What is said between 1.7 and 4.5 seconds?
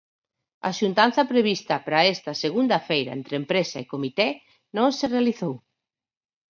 para esta segunda feira entre empresa e comité